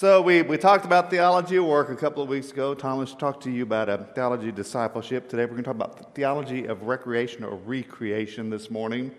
[0.00, 2.72] So, we, we talked about theology of work a couple of weeks ago.
[2.72, 5.28] Thomas talked to you about a theology of discipleship.
[5.28, 9.14] Today, we're going to talk about theology of recreation or recreation this morning.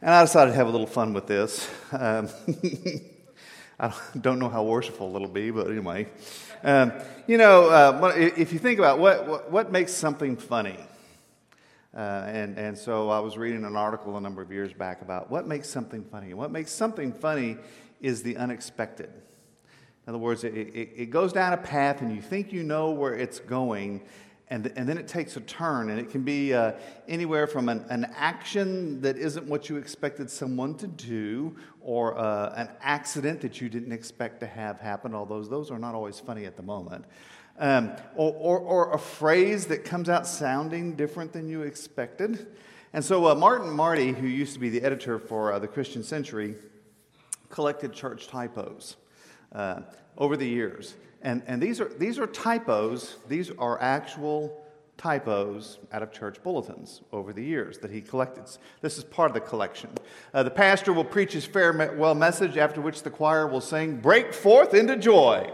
[0.00, 1.68] And I decided to have a little fun with this.
[1.90, 2.28] Um,
[3.80, 6.06] I don't know how worshipful it'll be, but anyway.
[6.62, 6.92] Um,
[7.26, 10.78] you know, uh, if you think about what, what, what makes something funny,
[11.96, 11.98] uh,
[12.28, 15.48] and, and so I was reading an article a number of years back about what
[15.48, 16.28] makes something funny.
[16.28, 17.56] And what makes something funny
[18.00, 19.10] is the unexpected.
[20.06, 22.90] In other words, it, it, it, goes down a path and you think you know
[22.90, 24.02] where it's going,
[24.48, 25.90] and, and then it takes a turn.
[25.90, 26.72] And it can be uh,
[27.06, 32.54] anywhere from an, an, action that isn't what you expected someone to do, or uh,
[32.56, 36.46] an accident that you didn't expect to have happen, although those are not always funny
[36.46, 37.04] at the moment.
[37.58, 42.46] Um, or, or, or, a phrase that comes out sounding different than you expected.
[42.94, 46.02] And so, uh, Martin Marty, who used to be the editor for uh, the Christian
[46.02, 46.54] Century,
[47.50, 48.96] collected church typos
[49.52, 49.80] uh,
[50.16, 50.94] over the years.
[51.22, 54.56] And, and these, are, these are typos, these are actual
[54.96, 58.44] typos out of church bulletins over the years that he collected.
[58.80, 59.90] This is part of the collection.
[60.32, 64.32] Uh, the pastor will preach his farewell message, after which the choir will sing, Break
[64.34, 65.50] forth into joy.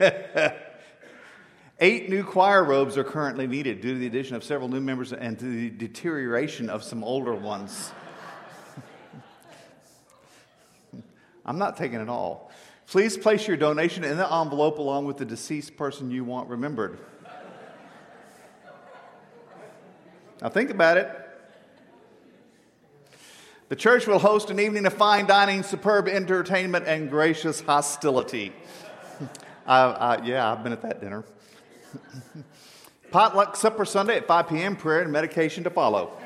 [1.80, 5.12] Eight new choir robes are currently needed due to the addition of several new members
[5.12, 7.92] and to the deterioration of some older ones.
[11.50, 12.52] I'm not taking it all.
[12.86, 16.96] Please place your donation in the envelope along with the deceased person you want remembered.
[20.40, 21.10] Now, think about it.
[23.68, 28.52] The church will host an evening of fine dining, superb entertainment, and gracious hostility.
[29.66, 31.24] yeah, I've been at that dinner.
[33.10, 36.16] Potluck supper Sunday at 5 p.m., prayer and medication to follow.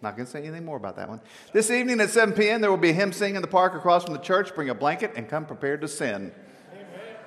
[0.00, 1.20] Not going to say anything more about that one.
[1.52, 4.04] This evening at 7 p.m., there will be a hymn sing in the park across
[4.04, 4.54] from the church.
[4.54, 6.32] Bring a blanket and come prepared to sin.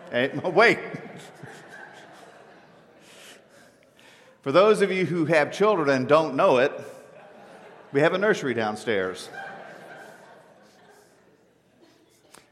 [0.09, 0.79] Hey, wait.
[4.41, 6.71] For those of you who have children and don't know it,
[7.91, 9.29] we have a nursery downstairs.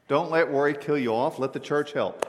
[0.10, 1.40] Don't let worry kill you off.
[1.40, 2.26] Let the church help.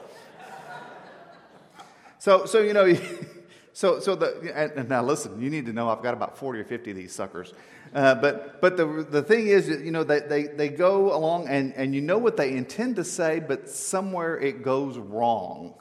[2.19, 2.95] So, so you know,
[3.73, 6.63] so, so the, and now listen, you need to know I've got about 40 or
[6.63, 7.53] 50 of these suckers.
[7.93, 11.73] Uh, but but the, the thing is, you know, they, they, they go along and,
[11.75, 15.73] and you know what they intend to say, but somewhere it goes wrong.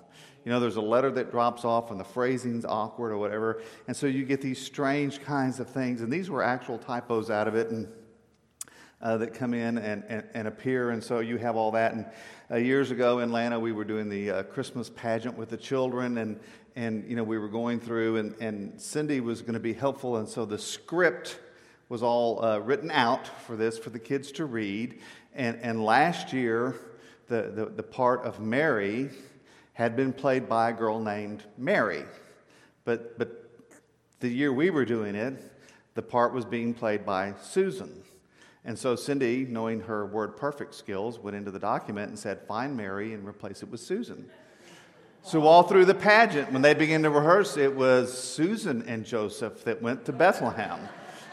[0.45, 3.63] You know, there's a letter that drops off and the phrasing's awkward or whatever.
[3.87, 6.01] And so you get these strange kinds of things.
[6.01, 7.89] And these were actual typos out of it and
[9.03, 10.91] uh, that come in and, and, and, appear.
[10.91, 11.93] And so you have all that.
[11.93, 12.07] And
[12.51, 16.19] uh, years ago in Atlanta, we were doing the uh, Christmas pageant with the children.
[16.19, 16.41] And,
[16.75, 20.17] and you know, we were going through, and, and Cindy was going to be helpful.
[20.17, 21.39] And so the script
[21.91, 25.01] was all uh, written out for this for the kids to read.
[25.35, 26.77] And, and last year,
[27.27, 29.11] the, the, the part of Mary
[29.73, 32.05] had been played by a girl named Mary.
[32.85, 33.51] But, but
[34.21, 35.53] the year we were doing it,
[35.95, 38.03] the part was being played by Susan.
[38.65, 43.15] And so Cindy, knowing her WordPerfect skills, went into the document and said, Find Mary
[43.15, 44.31] and replace it with Susan.
[45.23, 49.65] So, all through the pageant, when they began to rehearse, it was Susan and Joseph
[49.65, 50.81] that went to Bethlehem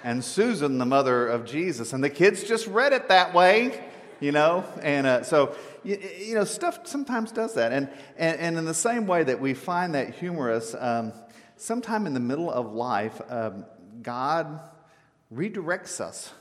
[0.08, 1.92] and Susan, the mother of Jesus.
[1.92, 3.84] And the kids just read it that way,
[4.22, 4.64] you know?
[4.82, 5.54] And uh, so,
[5.84, 7.74] you, you, know, stuff sometimes does that.
[7.74, 11.12] And, and, and, in the same way that we find that humorous, um,
[11.58, 13.66] sometime in the middle of life, um,
[14.02, 14.62] God
[15.36, 16.32] redirects us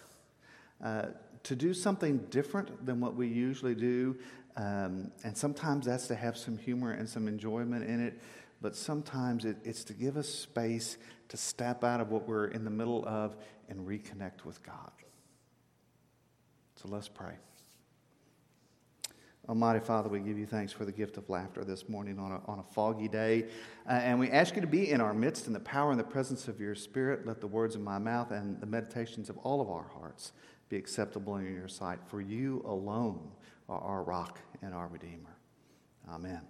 [0.80, 1.06] uh,
[1.42, 4.16] to do something different than what we usually do.
[4.56, 8.20] Um, and sometimes that's to have some humor and some enjoyment in it,
[8.66, 12.64] but sometimes it, it's to give us space to step out of what we're in
[12.64, 13.36] the middle of
[13.68, 14.90] and reconnect with God.
[16.74, 17.34] So let's pray.
[19.48, 22.40] Almighty Father, we give you thanks for the gift of laughter this morning on a,
[22.50, 23.44] on a foggy day.
[23.88, 26.02] Uh, and we ask you to be in our midst in the power and the
[26.02, 27.24] presence of your Spirit.
[27.24, 30.32] Let the words of my mouth and the meditations of all of our hearts
[30.68, 32.00] be acceptable in your sight.
[32.08, 33.30] For you alone
[33.68, 35.36] are our rock and our Redeemer.
[36.10, 36.40] Amen.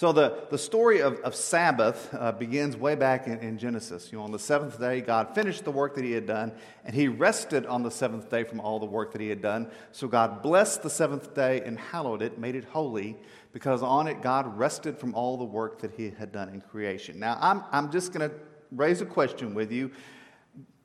[0.00, 4.10] So, the, the story of, of Sabbath uh, begins way back in, in, Genesis.
[4.10, 6.52] You know, on the seventh day, God finished the work that He had done,
[6.86, 9.70] and He rested on the seventh day from all the work that He had done.
[9.92, 13.18] So, God blessed the seventh day and hallowed it, made it holy,
[13.52, 17.18] because on it, God rested from all the work that He had done in creation.
[17.18, 18.34] Now, I'm, I'm just going to
[18.72, 19.90] raise a question with you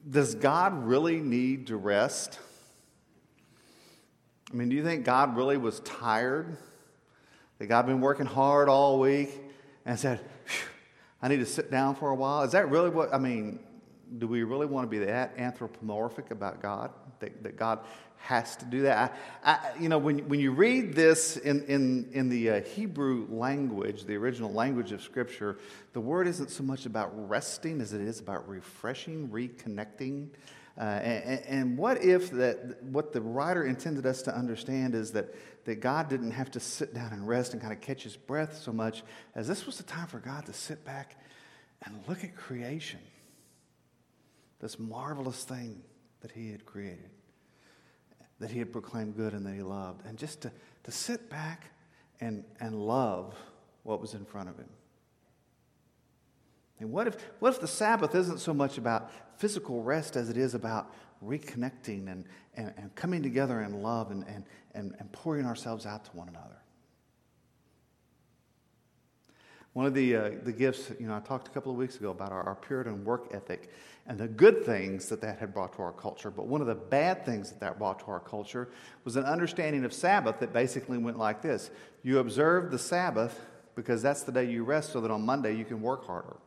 [0.09, 2.38] Does God really need to rest?
[4.51, 6.57] I mean, do you think God really was tired?
[7.59, 9.29] That God been working hard all week
[9.85, 10.19] and said,
[11.21, 12.43] I need to sit down for a while?
[12.43, 13.59] Is that really what, I mean,
[14.17, 16.91] do we really want to be that anthropomorphic about God?
[17.19, 17.79] That, that God
[18.17, 19.15] has to do that?
[19.43, 23.27] I, I, you know, when, when you read this in, in, in the uh, Hebrew
[23.29, 25.57] language, the original language of Scripture,
[25.93, 30.27] the word isn't so much about resting as it is about refreshing, reconnecting.
[30.77, 35.33] Uh, and, and, what if that what the writer intended us to understand is that,
[35.65, 38.57] that God didn't have to sit down and rest and kind of catch his breath
[38.57, 39.03] so much
[39.33, 41.17] as this was the time for God to sit back
[41.83, 43.00] and look at creation,
[44.59, 45.81] this marvelous thing
[46.21, 47.09] that he had created,
[48.39, 50.51] that he had proclaimed good and that he loved, and just to,
[50.83, 51.71] to sit back
[52.21, 53.35] and, and love
[53.83, 54.69] what was in front of him.
[56.80, 60.38] And what if, what if the Sabbath isn't so much about physical rest as it
[60.38, 60.94] is about
[61.24, 62.25] reconnecting and,
[62.56, 64.44] and, and coming together in love and, and,
[64.74, 66.57] and, and pouring ourselves out to one another?
[69.75, 72.12] One of the, uh, the gifts, you know, I talked a couple of weeks ago
[72.12, 73.74] about our, our Puritan work ethic
[74.07, 76.31] and the good things that that had brought to our culture.
[76.31, 78.69] But one of the bad things that that brought to our culture
[79.04, 81.72] was an understanding of Sabbath that basically went like this
[82.04, 83.42] You observe the Sabbath
[83.75, 86.38] because that's the day you rest so that on Monday you can work harder.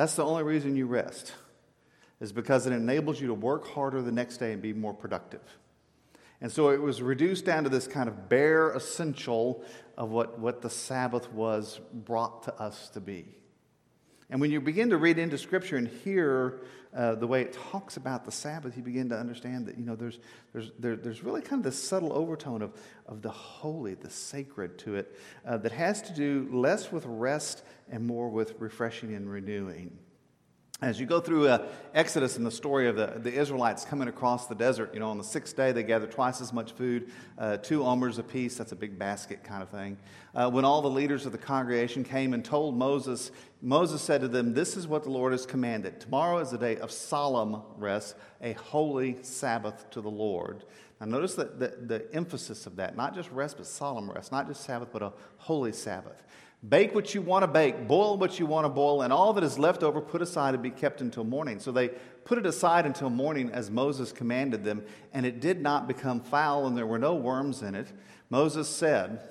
[0.00, 1.34] That's the only reason you rest,
[2.22, 5.42] is because it enables you to work harder the next day and be more productive.
[6.40, 9.62] And so it was reduced down to this kind of bare essential
[9.98, 13.26] of what, what the Sabbath was brought to us to be.
[14.30, 16.62] And when you begin to read into Scripture and hear
[16.94, 19.94] uh, the way it talks about the Sabbath, you begin to understand that, you know,
[19.94, 20.18] there's,
[20.52, 22.72] there's, there, there's really kind of this subtle overtone of,
[23.06, 25.16] of the holy, the sacred to it
[25.46, 29.96] uh, that has to do less with rest and more with refreshing and renewing.
[30.82, 34.46] As you go through uh, Exodus and the story of the, the Israelites coming across
[34.46, 37.58] the desert, you know, on the sixth day they gathered twice as much food, uh,
[37.58, 39.98] two omers apiece, that's a big basket kind of thing.
[40.34, 43.30] Uh, when all the leaders of the congregation came and told Moses,
[43.60, 46.00] Moses said to them, This is what the Lord has commanded.
[46.00, 50.64] Tomorrow is a day of solemn rest, a holy Sabbath to the Lord.
[50.98, 54.64] Now, notice the, the emphasis of that, not just rest, but solemn rest, not just
[54.64, 56.22] Sabbath, but a holy Sabbath.
[56.68, 59.44] Bake what you want to bake, boil what you want to boil, and all that
[59.44, 61.58] is left over put aside and be kept until morning.
[61.58, 61.88] So they
[62.24, 64.84] put it aside until morning as Moses commanded them,
[65.14, 67.90] and it did not become foul, and there were no worms in it.
[68.28, 69.22] Moses said,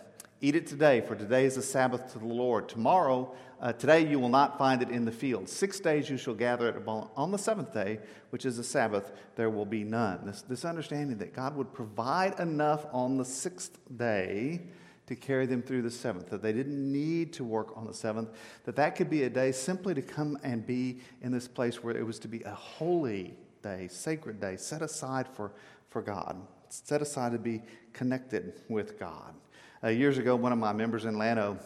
[0.41, 2.69] Eat it today, for today is a Sabbath to the Lord.
[2.69, 5.49] Tomorrow, uh, today you will not find it in the field.
[5.49, 6.81] Six days you shall gather it.
[6.87, 7.99] On the seventh day,
[8.29, 10.25] which is a Sabbath, there will be none.
[10.25, 14.61] This, this understanding that God would provide enough on the sixth day
[15.09, 18.29] to carry them through the seventh, that they didn't need to work on the seventh,
[18.65, 21.97] that that could be a day simply to come and be in this place where
[21.97, 23.33] it was to be a holy
[23.63, 25.51] day, sacred day, set aside for,
[25.89, 26.39] for God,
[26.69, 29.33] set aside to be connected with God.
[29.83, 31.57] Uh, years ago, one of my members in Llano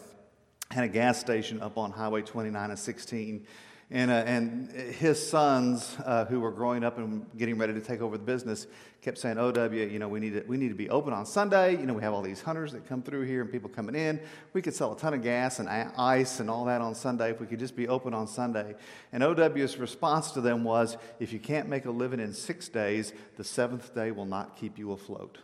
[0.72, 3.46] had a gas station up on Highway 29 and 16
[3.94, 8.02] and, uh, and his sons, uh, who were growing up and getting ready to take
[8.02, 8.66] over the business,
[9.04, 11.74] kept saying, OW, you know, we need, to, we need to be open on Sunday.
[11.74, 14.20] You know, we have all these hunters that come through here and people coming in.
[14.54, 17.40] We could sell a ton of gas and ice and all that on Sunday if
[17.40, 18.74] we could just be open on Sunday.
[19.12, 23.14] And OW's response to them was, if you can't make a living in six days,
[23.38, 25.38] the seventh day will not keep you afloat.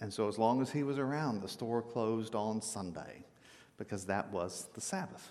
[0.00, 3.26] And so, as long as he was around, the store closed on Sunday
[3.76, 5.30] because that was the Sabbath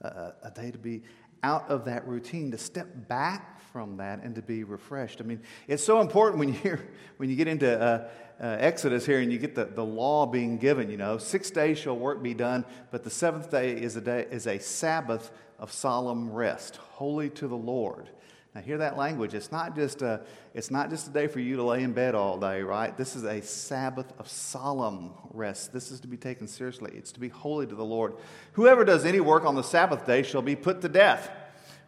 [0.00, 1.02] a, a day to be
[1.42, 5.20] out of that routine, to step back from that and to be refreshed.
[5.20, 8.08] I mean, it's so important when you hear, when you get into uh,
[8.40, 11.78] uh, Exodus here and you get the, the law being given, you know, six days
[11.78, 15.72] shall work be done, but the seventh day is a day is a Sabbath of
[15.72, 18.08] solemn rest, holy to the Lord.
[18.54, 19.34] Now, hear that language.
[19.34, 20.22] It's not, just a,
[20.54, 22.96] it's not just a day for you to lay in bed all day, right?
[22.96, 25.72] This is a Sabbath of solemn rest.
[25.72, 26.92] This is to be taken seriously.
[26.94, 28.14] It's to be holy to the Lord.
[28.52, 31.30] Whoever does any work on the Sabbath day shall be put to death.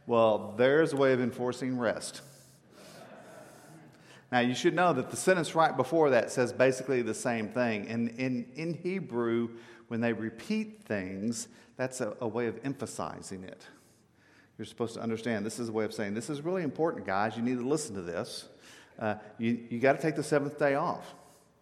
[0.06, 2.20] Well, there's a way of enforcing rest.
[4.30, 7.88] Now, you should know that the sentence right before that says basically the same thing.
[7.88, 9.48] And in, in Hebrew,
[9.88, 13.66] when they repeat things, that's a, a way of emphasizing it.
[14.60, 17.34] You're supposed to understand this is a way of saying this is really important, guys.
[17.34, 18.46] You need to listen to this.
[18.98, 21.14] Uh, you you got to take the seventh day off.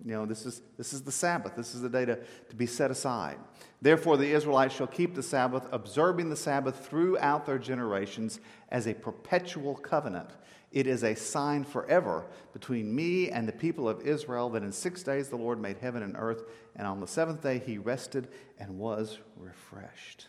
[0.05, 1.55] You know, this is, this is the Sabbath.
[1.55, 3.37] This is the day to, to be set aside.
[3.81, 8.41] Therefore, the Israelites shall keep the Sabbath, observing the Sabbath throughout their generations
[8.71, 10.31] as a perpetual covenant.
[10.73, 15.05] It is a sign forever between me and the people of Israel that in six
[15.05, 16.43] days the Lord made heaven and earth,
[16.75, 18.27] and on the seventh day he rested
[18.59, 20.27] and was refreshed.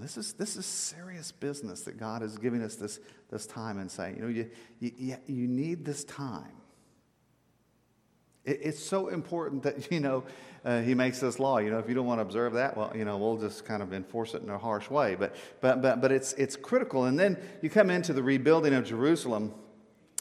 [0.00, 2.98] This is, this is serious business that God is giving us this,
[3.30, 6.52] this time and saying, you know, you, you, you need this time.
[8.44, 10.24] It, it's so important that, you know,
[10.64, 11.58] uh, he makes this law.
[11.58, 13.82] You know, if you don't want to observe that, well, you know, we'll just kind
[13.82, 15.14] of enforce it in a harsh way.
[15.14, 17.04] But, but, but, but it's, it's critical.
[17.04, 19.52] And then you come into the rebuilding of Jerusalem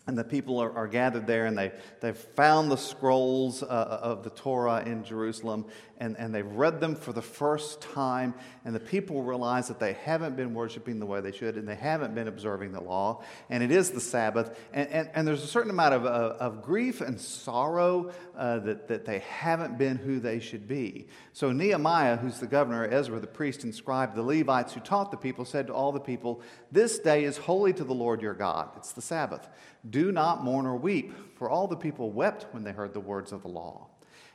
[0.08, 4.24] and the people are, are, gathered there and they, they've found the scrolls uh, of
[4.24, 5.66] the Torah in Jerusalem
[6.02, 8.34] and, and they've read them for the first time.
[8.66, 11.76] And the people realize that they haven't been worshiping the way they should and they
[11.76, 13.24] haven't been observing the law.
[13.52, 14.58] And it is the Sabbath.
[14.74, 18.88] And, and, and there's a certain amount of, of, of grief and sorrow uh, that,
[18.88, 21.06] that they haven't been who they should be.
[21.34, 25.18] So Nehemiah, who's the governor, Ezra, the priest and scribe, the Levites who taught the
[25.18, 26.42] people, said to all the people,
[26.72, 28.72] This day is holy to the Lord your God.
[28.76, 29.48] It's the Sabbath.
[29.88, 33.32] Do not mourn or weep, for all the people wept when they heard the words
[33.32, 33.91] of the law.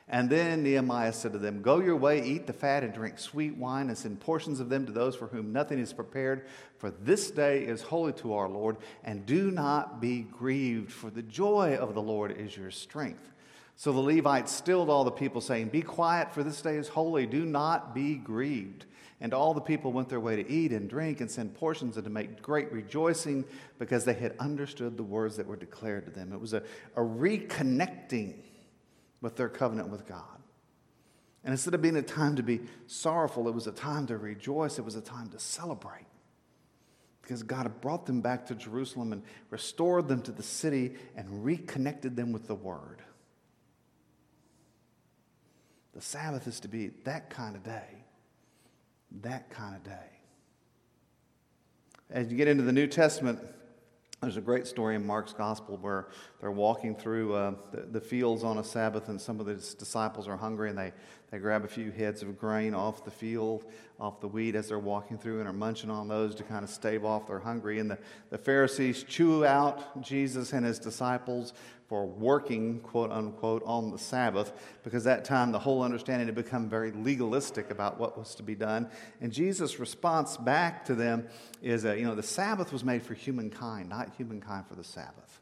[0.09, 3.57] And then Nehemiah said to them, Go your way, eat the fat, and drink sweet
[3.57, 6.47] wine, and send portions of them to those for whom nothing is prepared.
[6.77, 11.21] For this day is holy to our Lord, and do not be grieved, for the
[11.21, 13.31] joy of the Lord is your strength.
[13.75, 17.25] So the Levites stilled all the people, saying, Be quiet, for this day is holy.
[17.25, 18.85] Do not be grieved.
[19.19, 22.03] And all the people went their way to eat and drink and send portions and
[22.03, 23.45] to make great rejoicing
[23.79, 26.31] because they had understood the words that were declared to them.
[26.31, 26.61] It was a,
[26.95, 28.35] a reconnecting
[29.21, 30.23] with their covenant with God.
[31.43, 34.79] And instead of being a time to be sorrowful, it was a time to rejoice,
[34.79, 36.05] it was a time to celebrate.
[37.21, 41.43] Because God had brought them back to Jerusalem and restored them to the city and
[41.43, 43.01] reconnected them with the Word.
[45.93, 48.05] The Sabbath is to be that kind of day
[49.21, 49.91] that kind of day.
[52.09, 53.39] As you get into the New Testament,
[54.21, 56.07] there's a great story in Mark's gospel where
[56.41, 60.27] they're walking through uh, the, the, fields on a Sabbath, and some of the disciples
[60.27, 60.91] are hungry, and they,
[61.29, 63.65] they grab a few heads of grain off the field,
[63.99, 66.69] off the wheat as they're walking through, and are munching on those to kind of
[66.69, 67.79] stave off their hungry.
[67.79, 67.97] And the,
[68.29, 71.53] the Pharisees chew out Jesus and his disciples
[71.89, 74.53] for working, quote unquote, on the Sabbath,
[74.83, 78.55] because that time the whole understanding had become very legalistic about what was to be
[78.55, 78.89] done.
[79.19, 81.27] And Jesus' response back to them
[81.61, 85.41] is, uh, you know, the Sabbath was made for humankind, not humankind for the Sabbath.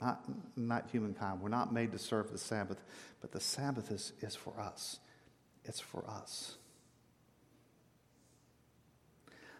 [0.00, 0.24] Not,
[0.56, 1.40] not humankind.
[1.40, 2.82] We're not made to serve the Sabbath,
[3.20, 4.98] but the Sabbath is, is for us.
[5.64, 6.56] It's for us.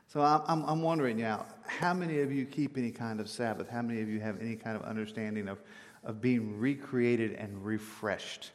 [0.09, 3.69] So I'm, I'm wondering now, how many of you keep any kind of Sabbath?
[3.69, 5.61] How many of you have any kind of understanding of,
[6.03, 8.51] of being recreated and refreshed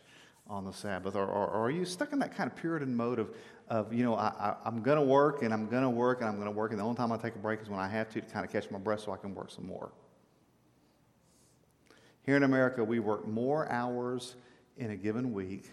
[0.48, 1.16] on the Sabbath?
[1.16, 3.30] Or, or, or are you stuck in that kind of Puritan mode of,
[3.70, 6.36] of you know, I, am going to work and I'm going to work and I'm
[6.36, 8.10] going to work, and the only time I take a break is when I have
[8.10, 9.92] to to kind of catch my breath so I can work some more?
[12.26, 14.36] Here in America, we work more hours
[14.78, 15.70] in a given week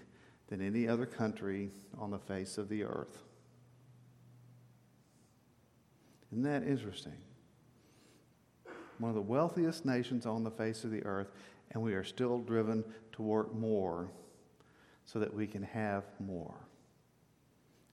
[0.48, 3.22] than any other country on the face of the earth.
[6.30, 7.16] Isn't that interesting?
[8.98, 11.32] One of the wealthiest nations on the face of the earth,
[11.70, 14.10] and we are still driven to work more
[15.06, 16.54] so that we can have more.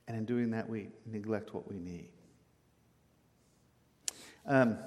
[0.09, 2.09] And in doing that, we neglect what we need.
[4.45, 4.77] Um,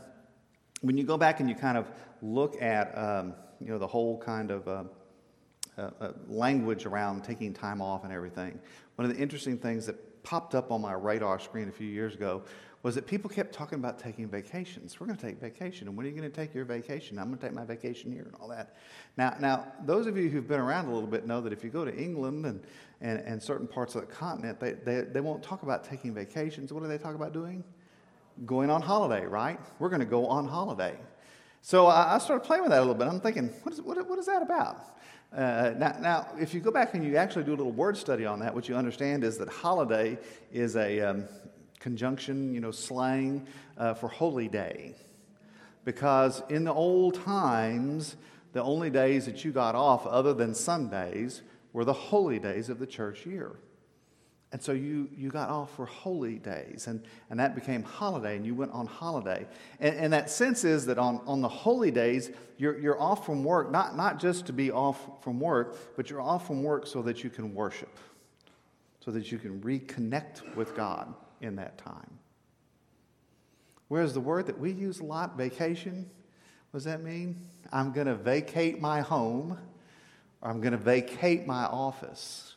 [0.83, 1.87] when you go back and you kind of
[2.21, 4.85] look at um, you know the whole kind of uh,
[5.79, 8.59] uh, uh, language around taking time off and everything,
[8.97, 12.15] one of the interesting things that popped up on my radar screen a few years
[12.15, 12.43] ago
[12.83, 14.99] was that people kept talking about taking vacations.
[14.99, 15.87] We're going to take vacation.
[15.87, 17.19] And when are you going to take your vacation?
[17.19, 18.77] I'm going to take my vacation here and all that.
[19.17, 21.71] Now, now those of you who've been around a little bit know that if you
[21.71, 22.63] go to England and,
[23.01, 26.73] and, and certain parts of the continent, they, they, they won't talk about taking vacations.
[26.73, 27.63] What do they talk about doing?
[28.47, 29.61] Going on holiday, right?
[29.79, 30.97] We're going to go on holiday.
[31.63, 33.09] So I, I started playing with that a little bit.
[33.09, 34.99] I'm thinking, what is, what, what is that about?
[35.35, 38.27] Uh, now, now, if you go back and you actually do a little word study
[38.27, 40.19] on that, what you understand is that holiday
[40.53, 41.25] is a, um,
[41.83, 43.45] conjunction, you know, slang
[43.77, 44.95] uh, for holy day.
[45.85, 48.17] Because in the old times,
[48.53, 51.43] the only days that you got off other than Sundays
[51.73, 53.57] were the holy days of the church year.
[54.53, 58.45] And so you, you got off for holy days, and, and that became holiday, and
[58.45, 59.47] you went on holiday.
[59.81, 63.45] And, and that sense is that on, on the holy days, you're, you're off from
[63.45, 67.01] work, not, not just to be off from work, but you're off from work so
[67.01, 67.99] that you can worship,
[69.01, 72.19] so that you can reconnect with God in that time.
[73.89, 76.11] Whereas the word that we use a lot, vacation,
[76.71, 77.37] what does that mean?
[77.73, 79.59] I'm going to vacate my home
[80.43, 82.57] or I'm going to vacate my office.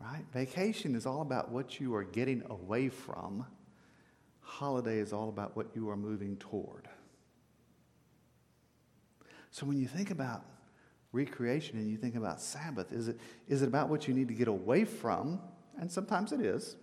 [0.00, 0.24] Right?
[0.32, 3.46] Vacation is all about what you are getting away from.
[4.40, 6.88] Holiday is all about what you are moving toward.
[9.50, 10.44] So when you think about
[11.12, 14.34] recreation and you think about Sabbath, is it, is it about what you need to
[14.34, 15.40] get away from?
[15.78, 16.76] And sometimes it is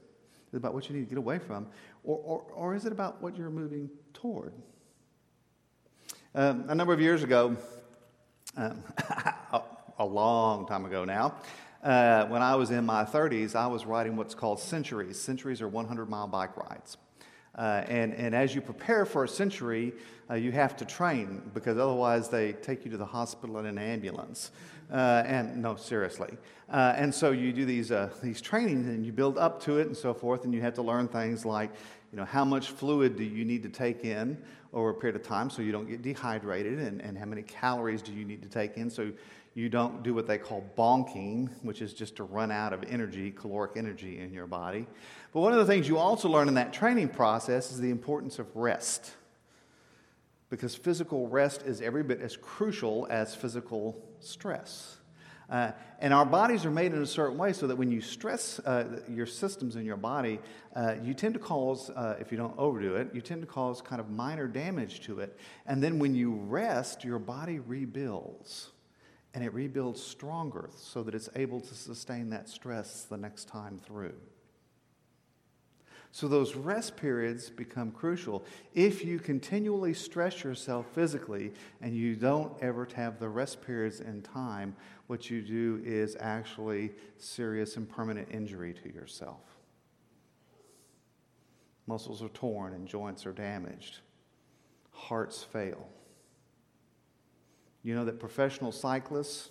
[0.54, 1.68] it about what you need to get away from?
[2.04, 4.54] Or, or, or is it about what you're moving toward?
[6.36, 7.56] Um, a number of years ago,
[8.58, 8.84] um,
[10.00, 11.36] a long time ago now.
[11.84, 15.20] Uh, when I was in my 30s, I was riding what's called centuries.
[15.20, 16.98] Centuries are 100 mile bike rides.
[17.56, 19.94] Uh, and, and as you prepare for a century,
[20.30, 23.78] uh, you have to train because otherwise they take you to the hospital in an
[23.78, 24.52] ambulance.
[24.92, 26.38] Uh, and no, seriously.
[26.70, 29.88] Uh, and so you do these, uh, these trainings and you build up to it
[29.88, 31.72] and so forth, and you have to learn things like,
[32.12, 34.38] you know, how much fluid do you need to take in
[34.74, 38.02] over a period of time so you don't get dehydrated, and, and how many calories
[38.02, 39.12] do you need to take in so
[39.54, 43.32] you don't do what they call bonking, which is just to run out of energy,
[43.32, 44.88] caloric energy in your body.
[45.34, 48.40] But one of the things you also learn in that training process is the importance
[48.40, 49.12] of rest.
[50.50, 54.98] Because physical rest is every bit as crucial as physical stress.
[55.50, 58.60] Uh, and our bodies are made in a certain way so that when you stress
[58.60, 60.40] uh, your systems in your body,
[60.78, 63.82] uh, you tend to cause, uh, if you don't overdo it, you tend to cause
[63.82, 65.38] kind of minor damage to it.
[65.66, 68.72] And then when you rest, your body rebuilds
[69.34, 73.80] and it rebuilds stronger so that it's able to sustain that stress the next time
[73.80, 74.16] through.
[76.14, 78.44] So, those rest periods become crucial.
[78.74, 84.22] If you continually stress yourself physically and you don't ever have the rest periods in
[84.22, 84.76] time,
[85.08, 89.40] what you do is actually serious and permanent injury to yourself.
[91.88, 94.00] Muscles are torn and joints are damaged,
[94.92, 95.88] hearts fail.
[97.84, 99.50] You know that professional cyclists,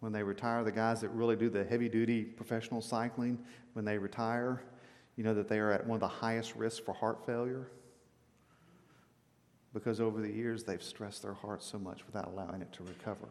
[0.00, 3.38] when they retire, the guys that really do the heavy duty professional cycling,
[3.72, 4.62] when they retire,
[5.16, 7.68] you know that they are at one of the highest risks for heart failure?
[9.72, 13.28] Because over the years they've stressed their heart so much without allowing it to recover.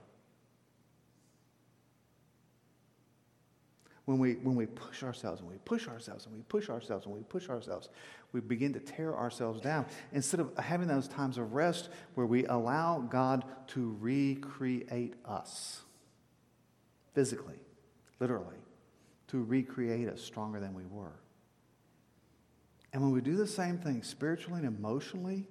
[4.08, 7.14] When we, when we push ourselves and we push ourselves and we push ourselves and
[7.14, 7.90] we push ourselves,
[8.32, 9.86] we begin to tear ourselves down.
[10.14, 15.82] Instead of having those times of rest where we allow God to recreate us
[17.16, 17.60] physically,
[18.22, 18.56] literally,
[19.28, 21.20] to recreate us stronger than we were.
[22.94, 25.50] And when we do the same thing spiritually and emotionally,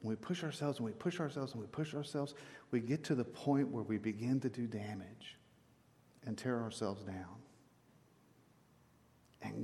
[0.00, 2.34] when we push ourselves and we push ourselves and we push ourselves,
[2.72, 5.36] we get to the point where we begin to do damage
[6.24, 7.45] and tear ourselves down.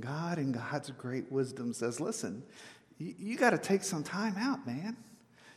[0.03, 2.43] God, in God's great wisdom, says, listen,
[2.97, 4.97] you, you got to take some time out, man.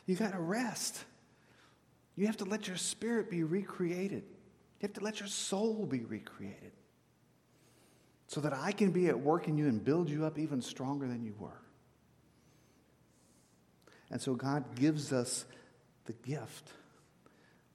[0.06, 1.04] You got to rest.
[2.14, 4.22] You have to let your spirit be recreated.
[4.22, 6.72] You have to let your soul be recreated
[8.28, 11.08] so that I can be at work in you and build you up even stronger
[11.08, 11.60] than you were.
[14.10, 15.44] And so God gives us
[16.04, 16.70] the gift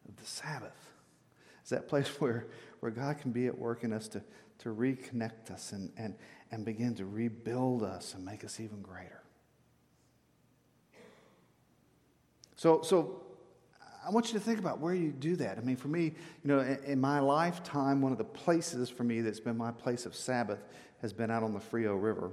[0.08, 0.90] of the Sabbath.
[1.62, 2.48] It's that place where,
[2.80, 4.24] where God can be at work in us to,
[4.60, 6.16] to reconnect us and, and,
[6.52, 9.22] and begin to rebuild us and make us even greater.
[12.56, 13.24] So, so
[14.06, 15.58] I want you to think about where you do that.
[15.58, 19.04] I mean, for me, you know, in, in, my lifetime, one of the places for
[19.04, 20.64] me that's been my place of Sabbath
[21.02, 22.32] has been out on the Frio River.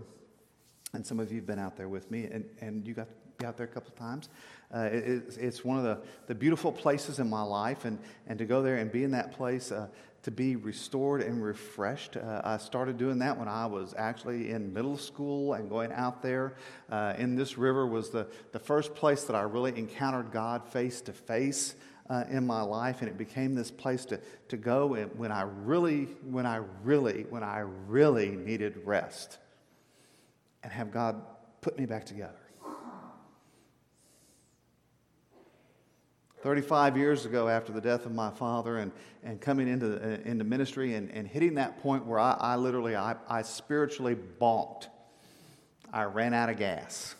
[0.93, 3.15] And some of you have been out there with me, and, and you got to
[3.39, 4.31] be out there a couple of times.
[4.75, 8.45] Uh, it, it's one of the, the beautiful places in my life, and, and to
[8.45, 9.87] go there and be in that place, uh,
[10.29, 12.15] to be restored and refreshed.
[12.15, 16.21] Uh, I started doing that when I was actually in middle school and going out
[16.21, 16.53] there
[16.91, 21.01] uh, in this river was the, the first place that I really encountered God face
[21.03, 21.75] to face.
[22.11, 26.05] Uh, in my life, and it became this place to, to go when I really,
[26.23, 29.37] when I really, when I really needed rest
[30.63, 31.21] and have God
[31.61, 32.48] put me back together.
[36.43, 38.93] 35 years ago after the death of my father and,
[39.25, 42.95] and coming into, uh, into ministry and, and hitting that point where I, I literally,
[42.97, 44.87] I, I spiritually bonked.
[45.93, 47.15] I ran out of gas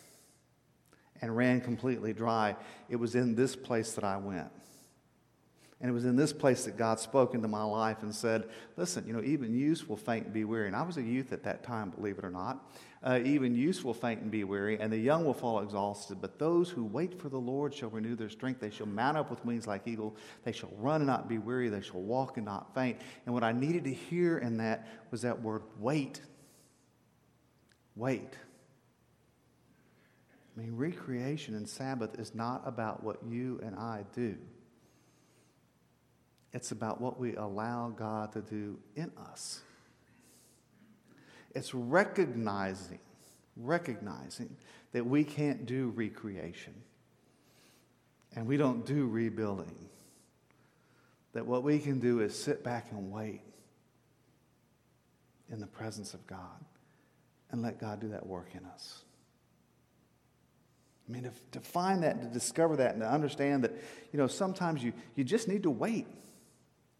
[1.21, 2.55] and ran completely dry.
[2.87, 4.49] It was in this place that I went.
[5.81, 9.07] And it was in this place that God spoke into my life and said, Listen,
[9.07, 10.67] you know, even youths will faint and be weary.
[10.67, 12.69] And I was a youth at that time, believe it or not.
[13.01, 16.19] Uh, even youths will faint and be weary, and the young will fall exhausted.
[16.19, 18.59] But those who wait for the Lord shall renew their strength.
[18.59, 20.17] They shall mount up with wings like eagle.
[20.43, 21.69] They shall run and not be weary.
[21.69, 22.97] They shall walk and not faint.
[23.25, 26.19] And what I needed to hear in that was that word wait.
[27.95, 28.37] Wait.
[30.57, 34.35] I mean, recreation and Sabbath is not about what you and I do.
[36.53, 39.61] It's about what we allow God to do in us.
[41.53, 42.99] It's recognizing,
[43.55, 44.55] recognizing
[44.91, 46.73] that we can't do recreation
[48.35, 49.89] and we don't do rebuilding.
[51.33, 53.41] That what we can do is sit back and wait
[55.51, 56.63] in the presence of God
[57.51, 59.03] and let God do that work in us.
[61.07, 63.71] I mean, to, to find that, to discover that, and to understand that,
[64.11, 66.05] you know, sometimes you, you just need to wait.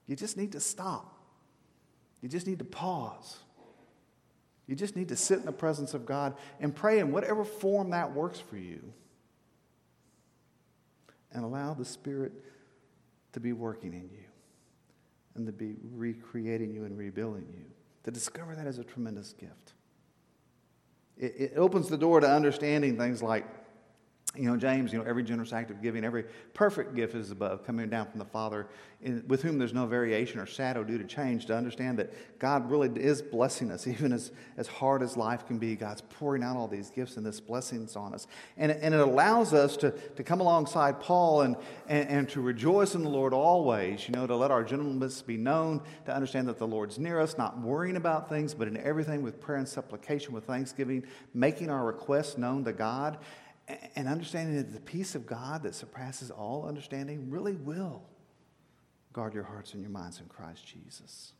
[0.09, 1.19] You just need to stop.
[2.19, 3.37] You just need to pause.
[4.65, 7.91] You just need to sit in the presence of God and pray in whatever form
[7.91, 8.81] that works for you.
[11.31, 12.31] And allow the Spirit
[13.33, 14.25] to be working in you
[15.35, 17.65] and to be recreating you and rebuilding you.
[18.05, 19.73] To discover that is a tremendous gift.
[21.19, 23.45] It, it opens the door to understanding things like
[24.35, 27.65] you know, James, you know, every generous act of giving, every perfect gift is above,
[27.65, 28.67] coming down from the Father,
[29.01, 32.69] in, with whom there's no variation or shadow due to change, to understand that God
[32.69, 35.75] really is blessing us, even as, as hard as life can be.
[35.75, 38.27] God's pouring out all these gifts and this blessings on us.
[38.55, 41.55] And, and it allows us to, to come alongside Paul and,
[41.87, 45.37] and, and to rejoice in the Lord always, you know, to let our gentleness be
[45.37, 49.23] known, to understand that the Lord's near us, not worrying about things, but in everything
[49.23, 53.17] with prayer and supplication, with thanksgiving, making our requests known to God
[53.95, 58.03] and understanding that the peace of God that surpasses all understanding really will
[59.13, 61.33] guard your hearts and your minds in Christ Jesus.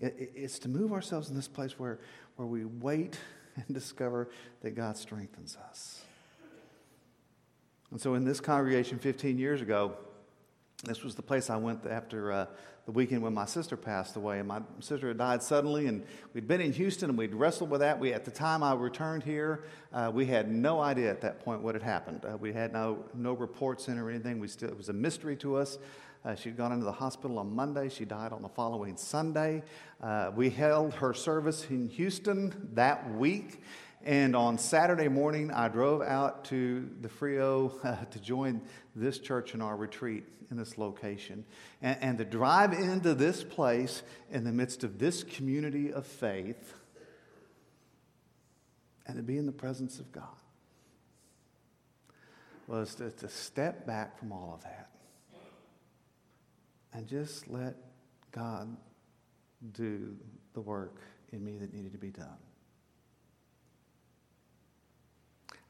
[0.00, 2.00] It's to move ourselves in this place where,
[2.36, 3.18] where we wait
[3.56, 4.30] and discover
[4.62, 6.02] that God strengthens us.
[7.90, 9.96] And so, in this congregation 15 years ago,
[10.84, 12.46] this was the place I went after uh,
[12.86, 14.40] the weekend when my sister passed away.
[14.40, 17.80] And my sister had died suddenly, and we'd been in Houston and we'd wrestled with
[17.80, 18.00] that.
[18.00, 21.62] We, at the time I returned here, uh, we had no idea at that point
[21.62, 22.24] what had happened.
[22.24, 24.40] Uh, we had no, no reports in or anything.
[24.40, 25.78] We still, it was a mystery to us.
[26.24, 27.88] Uh, she'd gone into the hospital on Monday.
[27.88, 29.62] She died on the following Sunday.
[30.00, 33.60] Uh, we held her service in Houston that week.
[34.04, 38.60] And on Saturday morning, I drove out to the Frio uh, to join
[38.96, 41.44] this church in our retreat in this location.
[41.80, 46.74] And, and to drive into this place in the midst of this community of faith
[49.06, 50.24] and to be in the presence of God
[52.66, 54.90] was to, to step back from all of that
[56.92, 57.76] and just let
[58.30, 58.76] God
[59.72, 60.16] do
[60.54, 61.00] the work
[61.32, 62.38] in me that needed to be done.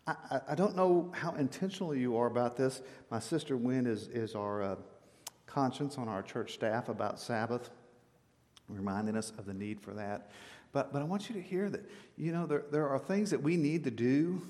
[0.06, 2.82] I, I, don't know how intentional you are about this.
[3.10, 4.76] My sister Wynn is, is our uh,
[5.46, 7.70] conscience on our church staff about Sabbath,
[8.68, 10.30] reminding us of the need for that.
[10.72, 13.42] But, but I want you to hear that, you know, there, there are things that
[13.42, 14.42] we need to do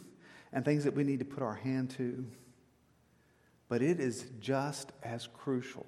[0.52, 2.24] and things that we need to put our hand to.
[3.68, 5.86] But it is just as crucial,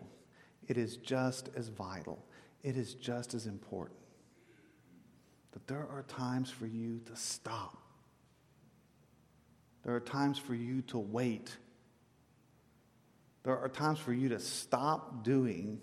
[0.68, 2.22] it is just as vital,
[2.62, 3.98] it is just as important
[5.52, 7.83] that there are times for you to stop
[9.84, 11.56] there are times for you to wait.
[13.42, 15.78] There are times for you to stop doing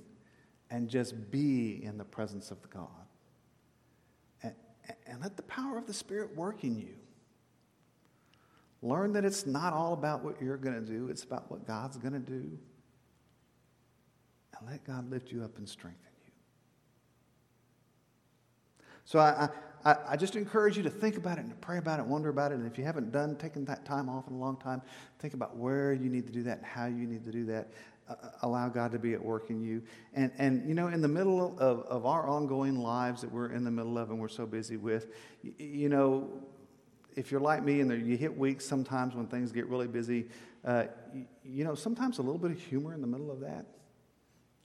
[0.72, 2.88] and just be in the presence of God.
[4.42, 4.54] And,
[5.06, 6.96] and let the power of the Spirit work in you.
[8.82, 11.98] Learn that it's not all about what you're going to do, it's about what God's
[11.98, 12.58] going to do.
[14.58, 16.32] And let God lift you up and strengthen you.
[19.06, 19.50] So I, I,
[19.84, 22.52] I, just encourage you to think about it and to pray about it, wonder about
[22.52, 22.56] it.
[22.56, 24.82] And if you haven't done, taken that time off in a long time,
[25.20, 27.70] think about where you need to do that and how you need to do that.
[28.10, 29.82] Uh, uh, allow God to be at work in you.
[30.14, 33.64] And, and you know, in the middle of, of our ongoing lives that we're in
[33.64, 35.08] the middle of and we're so busy with,
[35.44, 36.30] you, you know,
[37.16, 40.28] if you're like me and you hit weeks sometimes when things get really busy,
[40.66, 43.66] uh, you, you, know, sometimes a little bit of humor in the middle of that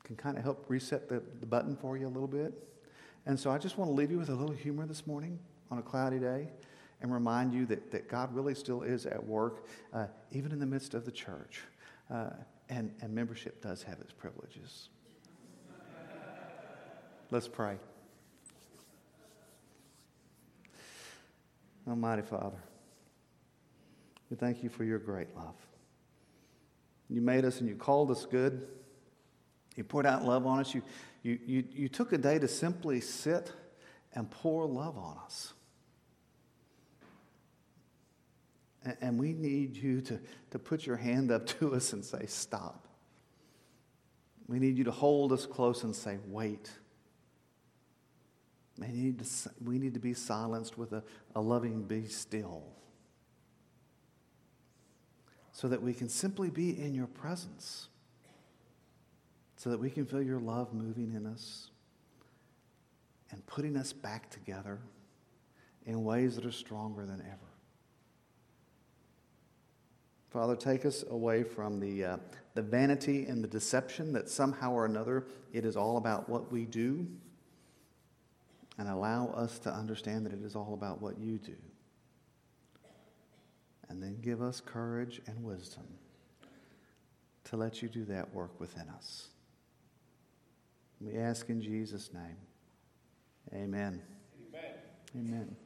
[0.04, 2.52] can kind of help reset the, the button for you a little bit.
[3.26, 5.38] And so I just want to leave you with a little humor this morning
[5.70, 6.48] on a cloudy day
[7.02, 10.66] and remind you that, that God really still is at work, uh, even in the
[10.66, 11.62] midst of the church.
[12.08, 12.30] Uh,
[12.68, 14.88] and, and membership does have its privileges.
[17.30, 17.76] Let's pray.
[21.88, 22.62] Almighty Father,
[24.30, 25.54] we thank you for your great love.
[27.08, 28.68] You made us and you called us good.
[29.76, 30.74] You poured out love on us.
[30.74, 30.82] You,
[31.26, 33.50] you, you, you took a day to simply sit
[34.14, 35.54] and pour love on us.
[38.84, 40.20] And, and we need you to,
[40.52, 42.86] to put your hand up to us and say, Stop.
[44.46, 46.70] We need you to hold us close and say, Wait.
[48.78, 51.02] We need to, we need to be silenced with a,
[51.34, 52.62] a loving be still
[55.50, 57.88] so that we can simply be in your presence
[59.56, 61.70] so that we can feel your love moving in us
[63.30, 64.78] and putting us back together
[65.86, 67.46] in ways that are stronger than ever.
[70.30, 72.16] Father, take us away from the, uh,
[72.54, 76.66] the vanity and the deception that somehow or another it is all about what we
[76.66, 77.06] do,
[78.78, 81.56] and allow us to understand that it is all about what you do.
[83.88, 85.84] And then give us courage and wisdom
[87.44, 89.28] to let you do that work within us.
[91.00, 92.36] We ask in Jesus' name.
[93.52, 94.02] Amen.
[95.14, 95.30] Amen.
[95.30, 95.54] Amen.